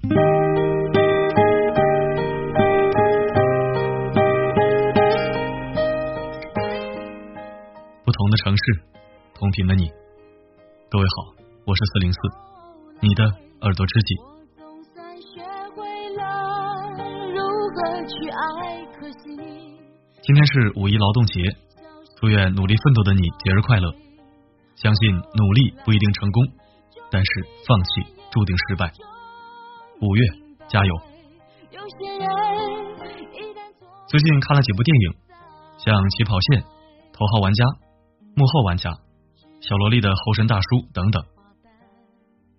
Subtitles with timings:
[0.00, 0.06] 不
[8.12, 8.62] 同的城市，
[9.34, 9.90] 同频的你，
[10.88, 11.34] 各位好，
[11.66, 12.18] 我是四零四，
[13.00, 13.24] 你的
[13.62, 14.14] 耳朵知己。
[20.22, 21.42] 今天是五一劳动节，
[22.20, 23.92] 祝愿努力奋斗的你节日快乐。
[24.76, 26.44] 相信努力不一定成功，
[27.10, 27.30] 但是
[27.66, 28.92] 放弃注定失败。
[30.00, 30.22] 五月
[30.68, 30.94] 加油！
[34.06, 35.06] 最近看了几部电影，
[35.76, 36.62] 像《起跑线》
[37.10, 37.64] 《头号玩家》
[38.38, 38.90] 《幕后玩家》
[39.58, 41.18] 《小萝莉的猴神大叔》等等。《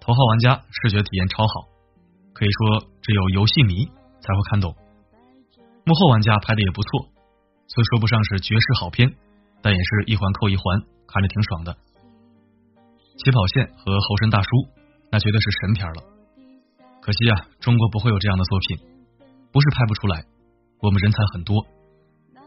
[0.00, 1.66] 头号玩家》视觉体验超好，
[2.32, 3.82] 可以说只有游戏迷
[4.22, 4.70] 才会看懂。
[5.82, 7.10] 《幕后玩家》拍的也不错，
[7.66, 9.10] 虽说不上是绝世好片，
[9.58, 10.62] 但也是一环扣一环，
[11.10, 11.74] 看着挺爽的。
[13.18, 14.48] 起跑线和猴神大叔，
[15.10, 16.13] 那绝对是神片了。
[17.04, 18.80] 可惜啊，中国不会有这样的作品，
[19.52, 20.24] 不是拍不出来，
[20.80, 21.60] 我们人才很多，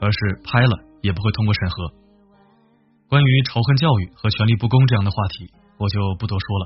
[0.01, 0.17] 而是
[0.49, 0.73] 拍了
[1.05, 1.93] 也不会通过审核。
[3.07, 5.45] 关于仇恨教育和权力不公这样的话题，
[5.77, 6.65] 我就不多说了，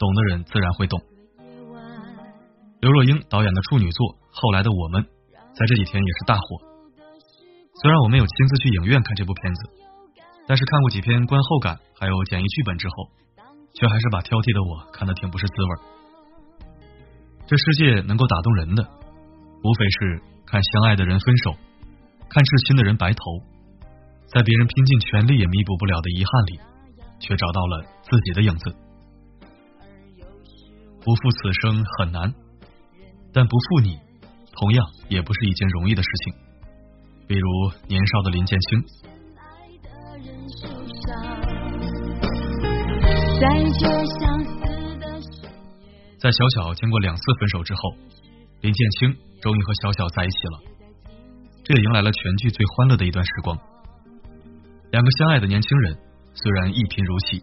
[0.00, 0.98] 懂的人自然会懂。
[2.80, 5.04] 刘若英导演的处女作《后来的我们》
[5.54, 6.42] 在这几天也是大火。
[7.80, 9.62] 虽然我没有亲自去影院看这部片子，
[10.48, 12.94] 但是看过几篇观后感还有简易剧本之后。
[13.74, 16.01] 却还是把挑剔的我看得挺不是滋味。
[17.52, 21.52] 这世界能够打动人的，无非是看相爱的人分手，
[22.30, 23.20] 看至亲的人白头，
[24.32, 26.58] 在别人拼尽全力也弥补不了的遗憾里，
[27.20, 28.74] 却找到了自己的影子。
[31.04, 32.32] 不负此生很难，
[33.34, 33.98] 但不负你，
[34.52, 36.32] 同样也不是一件容易的事情。
[37.28, 38.82] 比如年少的林建清。
[43.42, 43.46] 在
[46.22, 47.80] 在小小经过两次分手之后，
[48.60, 49.10] 林建清
[49.42, 50.56] 终于和小小在一起了，
[51.64, 53.58] 这也迎来了全剧最欢乐的一段时光。
[54.92, 55.98] 两个相爱的年轻人
[56.32, 57.42] 虽然一贫如洗，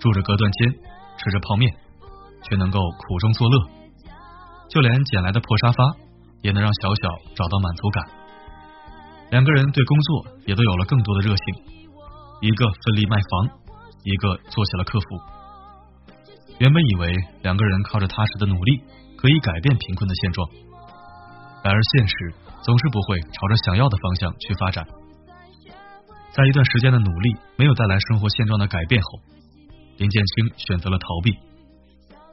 [0.00, 0.72] 住着隔断间，
[1.16, 1.72] 吃着泡面，
[2.42, 3.70] 却能够苦中作乐。
[4.68, 5.84] 就连捡来的破沙发，
[6.42, 8.04] 也能让小小找到满足感。
[9.30, 11.62] 两个人对工作也都有了更多的热情，
[12.40, 13.62] 一个奋力卖房。
[14.02, 15.06] 一个做起了客服，
[16.58, 18.80] 原本以为两个人靠着踏实的努力
[19.16, 20.48] 可以改变贫困的现状，
[21.64, 22.14] 然而现实
[22.62, 24.86] 总是不会朝着想要的方向去发展。
[26.32, 29.20] 在一段时间的努力没有带来生活现状的改变后，
[29.98, 31.32] 林建清选择了逃避，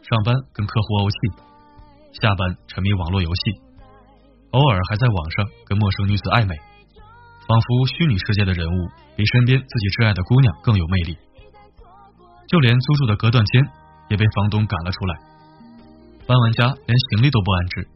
[0.07, 3.59] 上班跟客户怄气，下班沉迷网络游戏，
[4.51, 6.56] 偶尔还在网上跟陌生女子暧昧，
[7.47, 8.88] 仿佛虚拟世界的人物
[9.18, 11.18] 比身边自己挚爱的姑娘更有魅力。
[12.47, 13.68] 就连租住的隔断间
[14.09, 15.14] 也被房东赶了出来，
[16.25, 17.88] 搬完家连行李都不安置，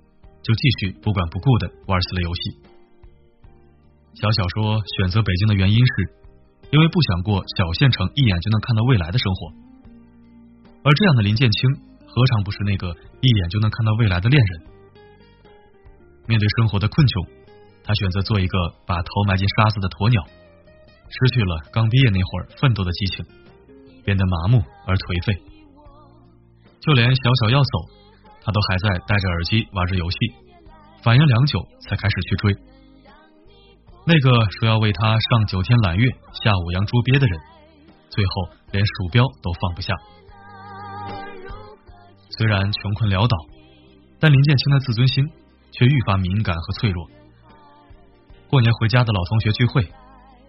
[0.41, 2.41] 就继续不管不顾的玩起了游戏。
[4.13, 5.94] 小小说选择北京的原因是，
[6.69, 9.52] 因为不想过小县城一眼就能看到未来的生活，
[10.84, 11.69] 而这样的林建清
[12.06, 14.62] 何尝不是那个一眼就能看到未来的恋人？
[16.28, 17.28] 面对生活的困窘，
[17.84, 20.23] 他选择做一个把头埋进沙子的鸵鸟，
[21.09, 23.25] 失去了刚毕业那会儿奋斗的激情。
[24.06, 25.31] 变得麻木而颓废，
[26.86, 27.90] 就连小小要走，
[28.44, 30.18] 他都还在戴着耳机玩着游戏，
[31.02, 32.54] 反应良久才开始去追。
[34.06, 37.40] 那个说要为他上九天揽月、下五洋捉鳖的人，
[38.10, 38.32] 最后
[38.72, 39.94] 连鼠标都放不下。
[42.38, 43.38] 虽然穷困潦倒，
[44.20, 45.32] 但林建清的自尊心
[45.72, 47.08] 却愈发敏感和脆弱。
[48.50, 49.88] 过年回家的老同学聚会，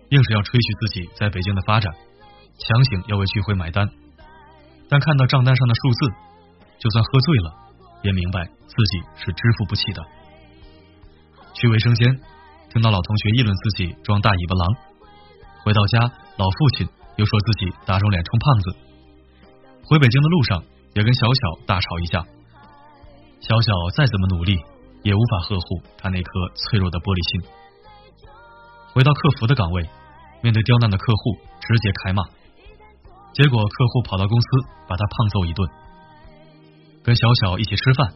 [0.08, 1.94] 硬是要吹嘘自己在北京的发展。
[2.58, 3.88] 强行要为聚会买单，
[4.88, 6.14] 但看到账单上的数字，
[6.78, 7.54] 就算喝醉了，
[8.02, 10.02] 也明白自己是支付不起的。
[11.54, 12.20] 去卫生间，
[12.70, 14.72] 听到老同学议论自己装大尾巴狼；
[15.64, 16.00] 回到家，
[16.36, 18.76] 老父亲又说自己打肿脸充胖子。
[19.84, 20.62] 回北京的路上，
[20.94, 22.24] 也跟小小大吵一架。
[23.40, 24.56] 小小再怎么努力，
[25.02, 27.50] 也无法呵护他那颗脆弱的玻璃心。
[28.92, 29.82] 回到客服的岗位，
[30.42, 32.22] 面对刁难的客户，直接开骂。
[33.34, 34.46] 结果客户跑到公司
[34.86, 35.68] 把他胖揍一顿，
[37.02, 38.14] 跟小小一起吃饭，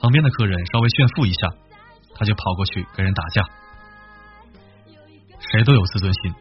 [0.00, 1.48] 旁边的客人稍微炫富一下，
[2.16, 3.42] 他就跑过去跟人打架。
[5.38, 6.34] 谁都有自尊心，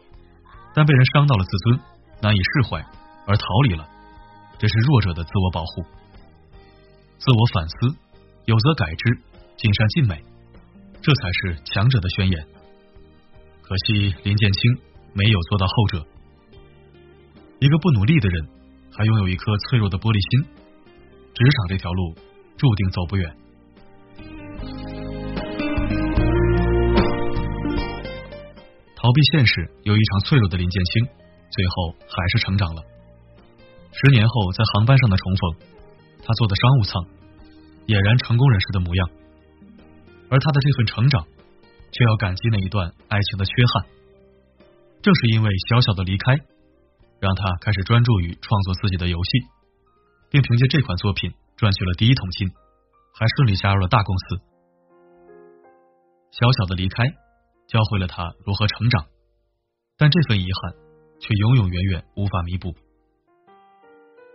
[0.74, 1.80] 但被人伤到了自尊，
[2.24, 2.82] 难以释怀
[3.28, 3.88] 而逃离了，
[4.58, 5.86] 这是弱者的自我保护。
[7.20, 7.96] 自我反思，
[8.46, 9.22] 有则改之，
[9.58, 10.24] 尽善尽美，
[11.04, 12.48] 这才是强者的宣言。
[13.62, 14.62] 可惜林建清
[15.14, 16.04] 没有做到后者。
[17.62, 18.50] 一个不努力的人，
[18.92, 20.50] 还拥有一颗脆弱的玻璃心。
[21.30, 22.18] 职场这条路
[22.58, 23.30] 注定走不远。
[28.98, 31.06] 逃避现实，有一场脆弱的林建清，
[31.54, 32.82] 最后还是成长了。
[33.94, 35.70] 十年后，在航班上的重逢，
[36.26, 37.06] 他坐的商务舱，
[37.86, 39.06] 俨然成功人士的模样。
[40.34, 41.22] 而他的这份成长，
[41.94, 43.86] 却要感激那一段爱情的缺憾。
[45.06, 46.42] 正是因为小小的离开，
[47.22, 49.30] 让他开始专注于创作自己的游戏，
[50.32, 52.50] 并凭借这款作品赚取了第一桶金，
[53.14, 54.42] 还顺利加入了大公司。
[56.32, 57.06] 小小的离开，
[57.68, 59.06] 教会了他如何成长，
[59.98, 60.74] 但这份遗憾
[61.20, 62.74] 却永永远远无法弥补。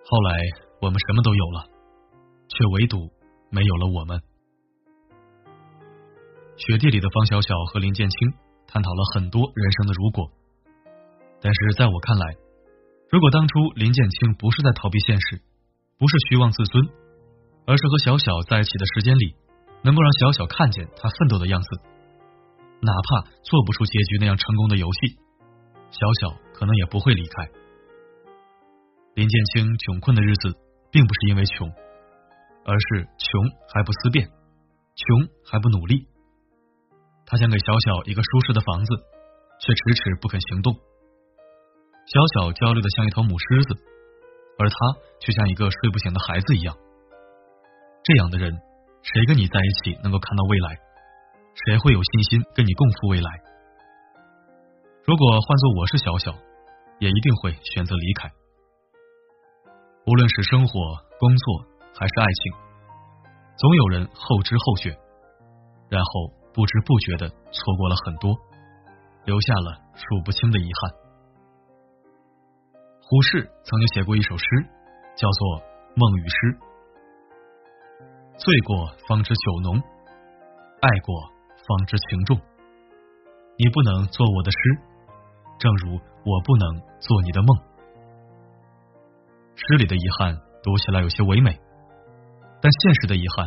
[0.09, 0.39] 后来
[0.81, 1.67] 我们什么都有了，
[2.47, 3.11] 却唯独
[3.51, 4.23] 没有了我们。
[6.57, 8.33] 雪地里的方小小和林建清
[8.69, 10.31] 探讨了很多人生的如果，
[11.41, 12.37] 但是在我看来，
[13.09, 15.41] 如果当初林建清不是在逃避现实，
[15.97, 16.83] 不是虚妄自尊，
[17.65, 19.35] 而是和小小在一起的时间里，
[19.83, 21.69] 能够让小小看见他奋斗的样子，
[22.83, 25.17] 哪怕做不出结局那样成功的游戏，
[25.91, 27.49] 小小可能也不会离开。
[29.15, 30.53] 林建清穷困的日子，
[30.91, 31.71] 并不是因为穷，
[32.67, 33.41] 而是穷
[33.73, 34.29] 还不思变，
[34.97, 36.09] 穷还不努力。
[37.25, 38.95] 他想给小小一个舒适的房子，
[39.61, 40.75] 却迟迟不肯行动。
[42.07, 43.75] 小小焦虑的像一头母狮子，
[44.59, 44.77] 而他
[45.19, 46.75] 却像一个睡不醒的孩子一样。
[48.05, 48.55] 这样的人，
[49.03, 50.79] 谁跟你在一起能够看到未来？
[51.67, 53.31] 谁会有信心跟你共赴未来？
[55.05, 56.31] 如果换做我是小小，
[57.01, 58.31] 也一定会选择离开。
[60.07, 60.79] 无论是生活、
[61.19, 61.67] 工作
[61.99, 62.53] 还是爱情，
[63.59, 64.97] 总有人后知后觉，
[65.91, 66.37] 然后。
[66.57, 68.35] 不知不觉的错过了很多，
[69.27, 71.06] 留下了数不清的遗憾。
[73.09, 74.45] 胡适曾经写过一首诗，
[75.15, 75.61] 叫做
[75.95, 76.59] 《梦与诗》。
[78.35, 79.79] 醉过方知酒浓，
[80.83, 81.15] 爱过
[81.55, 82.37] 方知情重。
[83.57, 84.59] 你不能做我的诗，
[85.57, 85.95] 正如
[86.27, 87.57] 我不能做你的梦。
[89.55, 91.55] 诗里的遗憾读起来有些唯美，
[92.61, 93.47] 但现实的遗憾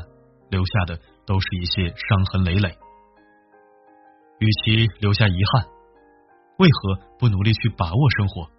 [0.50, 0.97] 留下的
[1.27, 2.77] 都是一些伤痕累累。
[4.39, 5.67] 与其留下遗憾，
[6.59, 8.50] 为何不努力去把握生活，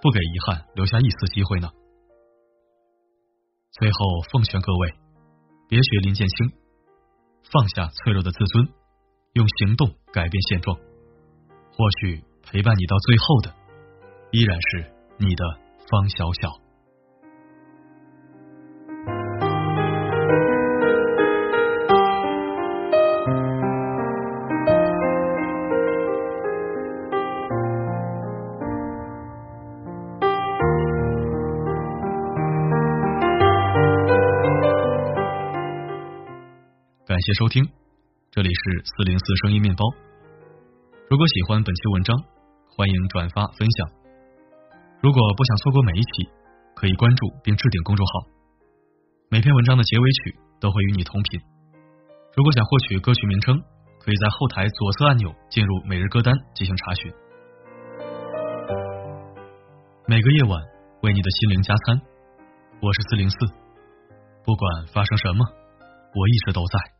[0.00, 1.70] 不给遗憾留下一丝机会呢？
[3.72, 3.98] 最后
[4.32, 4.94] 奉劝各位，
[5.68, 6.52] 别学林建清，
[7.50, 8.68] 放下脆弱的自尊，
[9.32, 10.76] 用行动改变现状。
[10.76, 13.54] 或许陪伴你到最后的，
[14.32, 15.44] 依然是你的
[15.90, 16.67] 方小小。
[37.18, 37.66] 感谢收听，
[38.30, 39.82] 这里是四零四声音面包。
[41.10, 42.14] 如果喜欢本期文章，
[42.70, 43.90] 欢迎转发分享。
[45.02, 46.30] 如果不想错过每一期，
[46.76, 48.12] 可以关注并置顶公众号。
[49.30, 51.40] 每篇文章的结尾曲都会与你同频。
[52.36, 53.58] 如果想获取歌曲名称，
[53.98, 57.12] 可以在后台左侧按钮进入每日歌单进行查询。
[60.06, 60.62] 每个夜晚
[61.02, 62.00] 为你的心灵加餐，
[62.80, 63.36] 我是四零四。
[64.44, 65.44] 不管发生什么，
[66.14, 66.97] 我一直都在。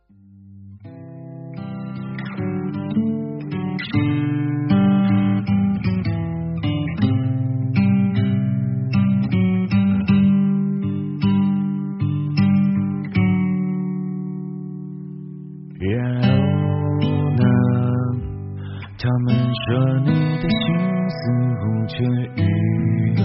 [21.99, 22.05] 着
[22.37, 22.41] 余
[23.19, 23.23] 额，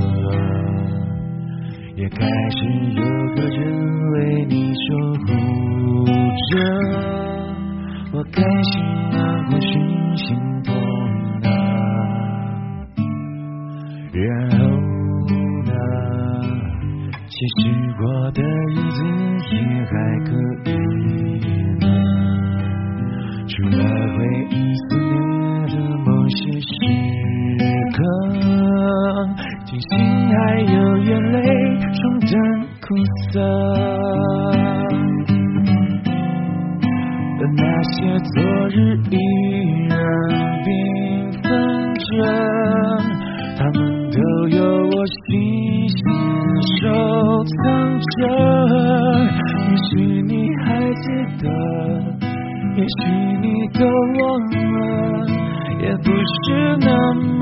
[1.96, 2.58] 也开始
[2.96, 3.03] 有
[3.36, 3.62] 个人
[4.13, 4.86] 为你守
[5.20, 5.27] 护
[6.50, 6.51] 着。
[8.13, 9.15] 我开心啊，
[9.48, 9.68] 或是
[10.15, 10.25] 心
[10.63, 10.74] 痛
[11.44, 11.48] 啊，
[14.12, 14.25] 然
[14.58, 14.58] 后
[15.68, 15.72] 呢？
[17.27, 18.01] 其实过
[18.32, 18.98] 的日子
[19.51, 19.94] 也还
[20.25, 20.30] 可
[20.65, 20.72] 以
[21.80, 21.86] 呢，
[23.48, 23.77] 除了
[24.18, 24.18] 回
[24.50, 24.73] 忆。
[29.89, 31.37] 心还有眼泪
[31.93, 32.31] 冲淡
[32.81, 32.95] 苦
[33.31, 33.41] 涩，
[37.39, 38.33] 而那些昨
[38.69, 38.75] 日
[39.09, 39.13] 依
[39.89, 39.93] 然
[40.63, 40.65] 缤
[41.41, 41.45] 纷
[41.95, 42.01] 着，
[43.57, 43.77] 它们
[44.11, 44.17] 都
[44.49, 45.11] 有我细
[45.89, 45.97] 心
[46.79, 46.81] 收
[47.43, 47.59] 藏
[47.99, 48.15] 着。
[49.69, 49.91] 也许
[50.23, 50.31] 你
[50.63, 51.05] 还记
[51.41, 51.43] 得，
[52.77, 53.01] 也许
[53.41, 53.79] 你都
[54.23, 54.55] 忘了，
[55.81, 56.43] 也不是
[56.79, 56.87] 那
[57.37, 57.41] 么。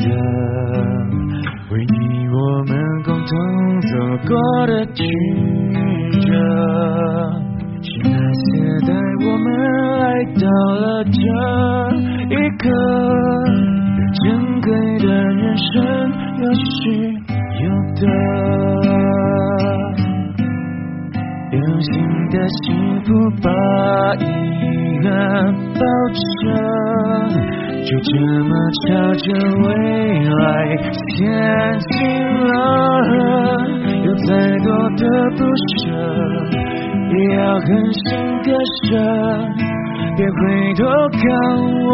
[0.00, 0.10] 的，
[1.68, 2.70] 回忆我们
[3.04, 3.30] 共同
[3.82, 3.88] 走
[4.28, 4.30] 过
[4.66, 4.98] 的曲
[6.20, 6.28] 折，
[7.82, 8.42] 是那些
[8.86, 8.88] 带
[9.24, 9.46] 我们
[9.98, 10.04] 来
[10.40, 11.18] 到了这
[12.34, 12.64] 一刻。
[14.12, 14.22] 珍
[14.60, 15.72] 贵的人生，
[16.42, 16.60] 有失
[17.62, 17.64] 有
[17.94, 18.00] 得，
[21.52, 21.88] 用心
[22.30, 22.58] 的幸
[23.04, 23.08] 福
[23.40, 23.48] 把
[24.16, 24.20] 遗
[25.04, 25.08] 憾
[25.74, 25.80] 包
[26.40, 26.44] 着，
[27.84, 28.08] 就这
[28.44, 28.50] 么
[28.86, 29.26] 朝着
[29.62, 29.68] 未
[30.24, 30.38] 来
[31.08, 31.18] 前
[31.90, 31.92] 进
[32.46, 32.50] 了。
[34.04, 35.02] 有再多的
[35.36, 35.38] 不
[35.76, 35.82] 舍，
[37.10, 38.00] 也要狠心
[38.44, 38.48] 割
[38.84, 38.88] 舍。
[40.16, 40.32] 别回
[40.74, 40.78] 头
[41.12, 41.20] 看
[41.86, 41.90] 我，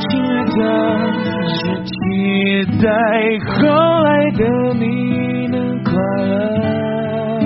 [0.00, 0.58] 亲爱的，
[1.48, 1.88] 是期
[2.82, 2.84] 待
[3.46, 3.52] 后
[4.02, 4.40] 来的
[4.74, 4.82] 你
[5.48, 5.88] 能快
[6.24, 7.42] 乐，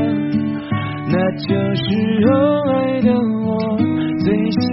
[1.10, 1.14] 那
[1.46, 1.84] 就是
[2.26, 2.28] 后
[2.64, 2.72] 来
[3.02, 3.06] 的
[3.44, 3.48] 我
[4.24, 4.24] 最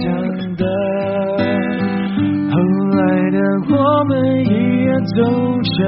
[4.42, 5.22] 我们依然走
[5.62, 5.78] 着，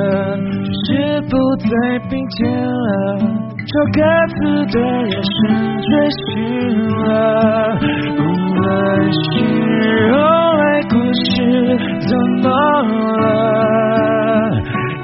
[0.63, 1.67] 只是不再
[2.09, 2.77] 并肩了。
[3.67, 4.39] 朝各自
[4.73, 5.35] 的人生
[5.83, 6.25] 追寻
[6.89, 7.03] 了，
[8.17, 8.21] 无
[8.55, 8.65] 论
[9.13, 9.23] 是
[10.13, 10.15] 后
[10.55, 11.27] 来故事
[11.99, 12.09] 怎
[12.43, 12.47] 么
[13.19, 13.21] 了，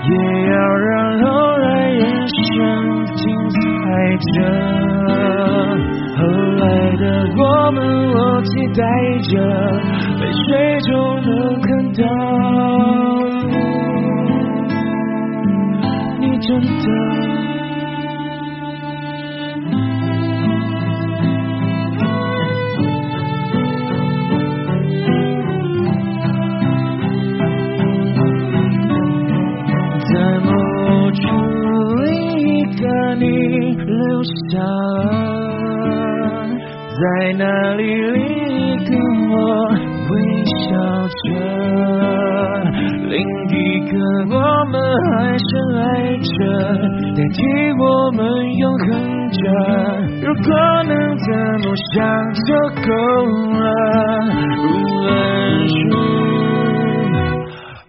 [0.08, 0.10] 也
[0.52, 0.88] 要让
[1.24, 1.26] 后
[1.56, 2.38] 来人生
[3.16, 3.58] 精彩
[4.32, 4.32] 着。
[6.16, 6.18] 后
[6.58, 6.62] 来
[6.96, 7.02] 的
[7.36, 7.42] 我
[7.72, 7.78] 们，
[8.12, 8.80] 我期待
[9.22, 9.32] 着，
[10.20, 10.48] 泪水
[10.82, 10.88] 中
[11.22, 11.28] 能
[11.60, 12.00] 看到
[45.38, 45.82] 深爱
[46.18, 46.30] 着，
[47.16, 47.38] 代替
[47.78, 47.82] 我
[48.12, 48.18] 们
[48.56, 48.88] 永恒
[49.30, 49.38] 着。
[50.22, 50.48] 如果
[50.84, 51.26] 能怎
[51.62, 51.94] 么想
[52.46, 52.48] 就
[52.82, 52.88] 够
[53.58, 53.64] 了，
[54.58, 54.62] 无
[55.04, 55.08] 论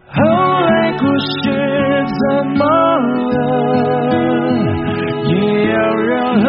[0.08, 0.18] 后
[0.66, 1.40] 来故事
[2.20, 2.22] 怎
[2.58, 2.62] 么
[3.32, 3.36] 了，
[5.26, 5.32] 也
[5.72, 6.12] 要让。
[6.42, 6.46] 后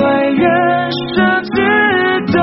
[0.00, 0.42] 来人
[1.14, 1.56] 生值
[2.32, 2.36] 得，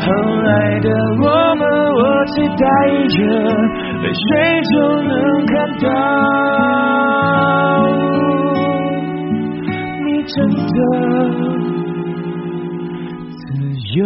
[0.00, 0.06] 后
[0.42, 0.86] 来的
[1.22, 1.24] 我
[1.56, 1.62] 们，
[1.98, 2.64] 我期待
[3.08, 3.16] 着，
[4.02, 4.28] 泪水
[4.74, 4.74] 中
[5.08, 5.12] 能
[5.46, 5.84] 看到
[10.04, 10.78] 你真的
[13.32, 13.40] 自
[13.96, 14.00] 由。